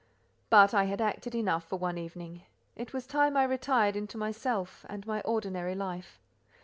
But 0.49 0.73
I 0.73 0.85
had 0.85 0.99
acted 0.99 1.35
enough 1.35 1.65
for 1.65 1.77
one 1.77 1.95
evening; 1.95 2.41
it 2.75 2.91
was 2.91 3.05
time 3.05 3.37
I 3.37 3.43
retired 3.43 3.95
into 3.95 4.17
myself 4.17 4.83
and 4.89 5.05
my 5.05 5.21
ordinary 5.21 5.75
life. 5.75 6.19